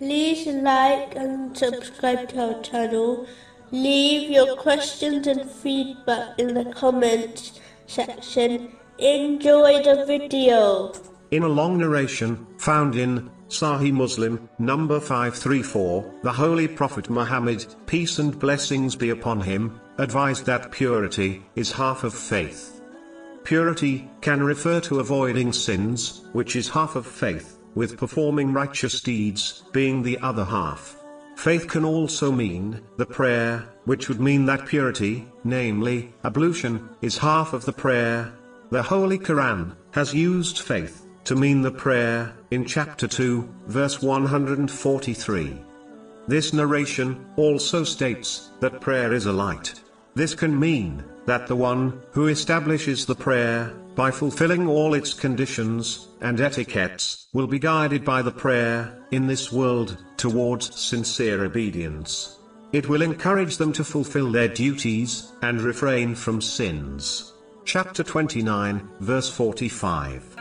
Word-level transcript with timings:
like 0.00 1.14
and 1.16 1.56
subscribe 1.56 2.28
to 2.30 2.54
our 2.54 2.62
channel. 2.62 3.26
Leave 3.70 4.30
your 4.30 4.56
questions 4.56 5.26
and 5.26 5.48
feedback 5.50 6.38
in 6.38 6.54
the 6.54 6.64
comments 6.72 7.60
section. 7.86 8.72
Enjoy 8.98 9.82
the 9.82 10.04
video. 10.06 10.92
In 11.30 11.42
a 11.42 11.48
long 11.48 11.78
narration, 11.78 12.46
found 12.58 12.94
in 12.94 13.30
Sahih 13.48 13.92
Muslim, 13.92 14.48
number 14.58 15.00
534, 15.00 16.20
the 16.22 16.32
Holy 16.32 16.68
Prophet 16.68 17.10
Muhammad, 17.10 17.66
peace 17.86 18.18
and 18.18 18.38
blessings 18.38 18.96
be 18.96 19.10
upon 19.10 19.40
him, 19.40 19.80
advised 19.98 20.46
that 20.46 20.72
purity 20.72 21.44
is 21.54 21.72
half 21.72 22.04
of 22.04 22.14
faith. 22.14 22.80
Purity 23.44 24.08
can 24.20 24.42
refer 24.42 24.80
to 24.80 25.00
avoiding 25.00 25.52
sins, 25.52 26.24
which 26.32 26.56
is 26.56 26.68
half 26.68 26.96
of 26.96 27.06
faith, 27.06 27.58
with 27.74 27.98
performing 27.98 28.52
righteous 28.52 29.00
deeds 29.00 29.64
being 29.72 30.02
the 30.02 30.18
other 30.18 30.44
half. 30.44 30.96
Faith 31.36 31.68
can 31.68 31.84
also 31.84 32.30
mean 32.30 32.80
the 32.96 33.06
prayer, 33.06 33.68
which 33.84 34.08
would 34.08 34.20
mean 34.20 34.46
that 34.46 34.66
purity, 34.66 35.26
namely, 35.42 36.14
ablution, 36.22 36.88
is 37.02 37.18
half 37.18 37.52
of 37.52 37.64
the 37.64 37.72
prayer. 37.72 38.32
The 38.70 38.82
Holy 38.82 39.18
Quran 39.18 39.74
has 39.92 40.14
used 40.14 40.60
faith 40.60 41.06
to 41.24 41.34
mean 41.34 41.62
the 41.62 41.70
prayer, 41.70 42.34
in 42.50 42.64
chapter 42.64 43.08
2, 43.08 43.48
verse 43.66 44.02
143. 44.02 45.58
This 46.28 46.52
narration 46.52 47.26
also 47.36 47.82
states 47.84 48.50
that 48.60 48.80
prayer 48.80 49.12
is 49.12 49.26
a 49.26 49.32
light. 49.32 49.74
This 50.14 50.34
can 50.34 50.58
mean 50.58 51.04
that 51.26 51.46
the 51.46 51.56
one 51.56 52.02
who 52.12 52.28
establishes 52.28 53.06
the 53.06 53.14
prayer, 53.14 53.72
by 53.94 54.10
fulfilling 54.10 54.66
all 54.66 54.94
its 54.94 55.14
conditions 55.14 56.08
and 56.20 56.40
etiquettes, 56.40 57.28
will 57.32 57.46
be 57.46 57.58
guided 57.58 58.04
by 58.04 58.22
the 58.22 58.32
prayer, 58.32 58.98
in 59.10 59.26
this 59.26 59.52
world, 59.52 59.96
towards 60.16 60.74
sincere 60.78 61.44
obedience. 61.44 62.38
It 62.72 62.88
will 62.88 63.02
encourage 63.02 63.56
them 63.56 63.72
to 63.74 63.84
fulfill 63.84 64.32
their 64.32 64.48
duties 64.48 65.32
and 65.42 65.60
refrain 65.60 66.14
from 66.14 66.40
sins. 66.40 67.32
Chapter 67.64 68.02
29, 68.02 68.88
verse 69.00 69.30
45. 69.30 70.36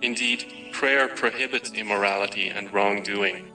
Indeed, 0.00 0.57
prayer 0.78 1.08
prohibits 1.08 1.72
immorality 1.72 2.50
and 2.50 2.72
wrongdoing. 2.72 3.50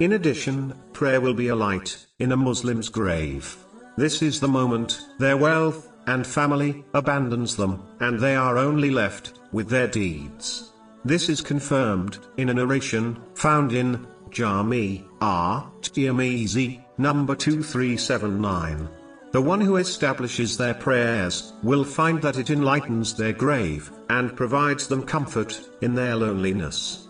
In 0.00 0.14
addition, 0.14 0.72
prayer 0.94 1.20
will 1.20 1.34
be 1.34 1.48
a 1.48 1.54
light 1.54 2.06
in 2.18 2.32
a 2.32 2.36
Muslim's 2.38 2.88
grave. 2.88 3.54
This 3.98 4.22
is 4.22 4.40
the 4.40 4.48
moment 4.48 4.98
their 5.18 5.36
wealth 5.36 5.92
and 6.06 6.26
family 6.26 6.82
abandons 6.94 7.54
them, 7.54 7.82
and 8.00 8.18
they 8.18 8.34
are 8.34 8.56
only 8.56 8.90
left 8.90 9.34
with 9.52 9.68
their 9.68 9.86
deeds. 9.86 10.72
This 11.04 11.28
is 11.28 11.42
confirmed 11.42 12.18
in 12.38 12.48
a 12.48 12.54
narration 12.54 13.20
found 13.34 13.72
in 13.72 14.06
Jami 14.30 15.04
R. 15.20 15.70
Tirmizi, 15.82 16.82
number 16.96 17.34
2379. 17.36 18.88
The 19.34 19.42
one 19.42 19.60
who 19.60 19.78
establishes 19.78 20.56
their 20.56 20.74
prayers 20.74 21.54
will 21.64 21.82
find 21.82 22.22
that 22.22 22.38
it 22.38 22.50
enlightens 22.50 23.12
their 23.14 23.32
grave 23.32 23.90
and 24.08 24.36
provides 24.36 24.86
them 24.86 25.02
comfort 25.02 25.60
in 25.82 25.92
their 25.92 26.14
loneliness. 26.14 27.08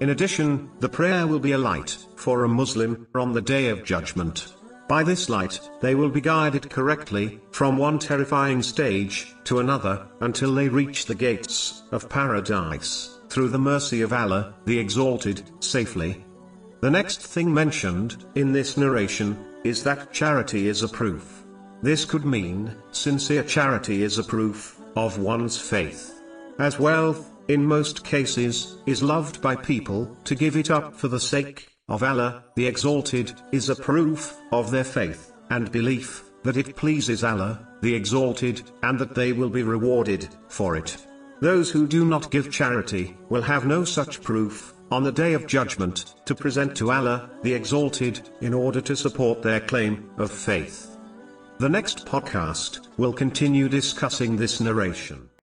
In 0.00 0.08
addition, 0.08 0.70
the 0.80 0.88
prayer 0.88 1.26
will 1.26 1.40
be 1.40 1.52
a 1.52 1.58
light 1.58 1.98
for 2.16 2.44
a 2.44 2.48
Muslim 2.48 3.06
on 3.14 3.34
the 3.34 3.42
day 3.42 3.68
of 3.68 3.84
judgment. 3.84 4.54
By 4.88 5.02
this 5.02 5.28
light, 5.28 5.60
they 5.82 5.94
will 5.94 6.08
be 6.08 6.22
guided 6.22 6.70
correctly 6.70 7.38
from 7.50 7.76
one 7.76 7.98
terrifying 7.98 8.62
stage 8.62 9.34
to 9.44 9.58
another 9.58 10.06
until 10.22 10.54
they 10.54 10.70
reach 10.70 11.04
the 11.04 11.14
gates 11.14 11.82
of 11.92 12.08
paradise 12.08 13.18
through 13.28 13.50
the 13.50 13.58
mercy 13.58 14.00
of 14.00 14.14
Allah, 14.14 14.54
the 14.64 14.78
Exalted, 14.78 15.42
safely. 15.60 16.24
The 16.80 16.90
next 16.90 17.20
thing 17.20 17.52
mentioned 17.52 18.24
in 18.36 18.52
this 18.52 18.78
narration 18.78 19.36
is 19.64 19.82
that 19.82 20.14
charity 20.14 20.66
is 20.66 20.82
a 20.82 20.88
proof. 20.88 21.44
This 21.80 22.04
could 22.04 22.24
mean 22.24 22.74
sincere 22.90 23.44
charity 23.44 24.02
is 24.02 24.18
a 24.18 24.24
proof 24.24 24.80
of 24.96 25.18
one's 25.18 25.56
faith. 25.56 26.20
As 26.58 26.80
wealth, 26.80 27.30
in 27.46 27.64
most 27.64 28.04
cases, 28.04 28.78
is 28.86 29.00
loved 29.00 29.40
by 29.40 29.54
people 29.54 30.16
to 30.24 30.34
give 30.34 30.56
it 30.56 30.72
up 30.72 30.94
for 30.94 31.06
the 31.06 31.20
sake 31.20 31.68
of 31.88 32.02
Allah, 32.02 32.42
the 32.56 32.66
Exalted, 32.66 33.32
is 33.52 33.68
a 33.68 33.76
proof 33.76 34.36
of 34.50 34.72
their 34.72 34.82
faith 34.84 35.32
and 35.50 35.70
belief 35.70 36.24
that 36.42 36.56
it 36.56 36.74
pleases 36.74 37.22
Allah, 37.22 37.66
the 37.80 37.94
Exalted, 37.94 38.62
and 38.82 38.98
that 38.98 39.14
they 39.14 39.32
will 39.32 39.48
be 39.48 39.62
rewarded 39.62 40.28
for 40.48 40.76
it. 40.76 41.06
Those 41.40 41.70
who 41.70 41.86
do 41.86 42.04
not 42.04 42.32
give 42.32 42.50
charity 42.50 43.16
will 43.28 43.42
have 43.42 43.66
no 43.66 43.84
such 43.84 44.22
proof 44.22 44.74
on 44.90 45.04
the 45.04 45.12
day 45.12 45.34
of 45.34 45.46
judgment 45.46 46.16
to 46.24 46.34
present 46.34 46.76
to 46.76 46.90
Allah, 46.90 47.30
the 47.42 47.54
Exalted, 47.54 48.28
in 48.40 48.52
order 48.52 48.80
to 48.80 48.96
support 48.96 49.42
their 49.42 49.60
claim 49.60 50.10
of 50.18 50.32
faith. 50.32 50.97
The 51.60 51.68
next 51.68 52.06
podcast 52.06 52.86
will 52.98 53.12
continue 53.12 53.68
discussing 53.68 54.36
this 54.36 54.60
narration. 54.60 55.27